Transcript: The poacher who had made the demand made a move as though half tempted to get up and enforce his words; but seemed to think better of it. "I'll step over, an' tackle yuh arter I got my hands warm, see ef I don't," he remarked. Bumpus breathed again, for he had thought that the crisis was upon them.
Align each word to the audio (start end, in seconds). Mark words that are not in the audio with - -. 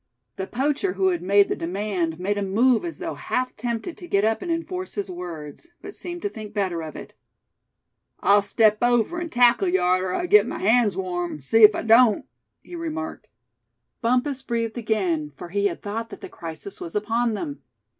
The 0.35 0.47
poacher 0.47 0.93
who 0.93 1.09
had 1.09 1.21
made 1.21 1.47
the 1.47 1.55
demand 1.55 2.19
made 2.19 2.39
a 2.39 2.41
move 2.41 2.83
as 2.83 2.97
though 2.97 3.13
half 3.13 3.55
tempted 3.55 3.97
to 3.97 4.07
get 4.07 4.25
up 4.25 4.41
and 4.41 4.51
enforce 4.51 4.95
his 4.95 5.11
words; 5.11 5.69
but 5.79 5.93
seemed 5.93 6.23
to 6.23 6.29
think 6.29 6.55
better 6.55 6.81
of 6.81 6.95
it. 6.95 7.13
"I'll 8.19 8.41
step 8.41 8.79
over, 8.81 9.21
an' 9.21 9.29
tackle 9.29 9.67
yuh 9.67 9.79
arter 9.79 10.11
I 10.11 10.25
got 10.25 10.47
my 10.47 10.57
hands 10.57 10.97
warm, 10.97 11.39
see 11.39 11.63
ef 11.63 11.75
I 11.75 11.83
don't," 11.83 12.25
he 12.63 12.75
remarked. 12.75 13.29
Bumpus 14.01 14.41
breathed 14.41 14.79
again, 14.79 15.33
for 15.35 15.49
he 15.49 15.67
had 15.67 15.83
thought 15.83 16.09
that 16.09 16.21
the 16.21 16.29
crisis 16.29 16.81
was 16.81 16.95
upon 16.95 17.35
them. 17.35 17.61